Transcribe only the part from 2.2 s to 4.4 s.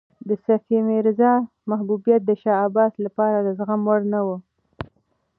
د شاه عباس لپاره د زغم وړ نه و.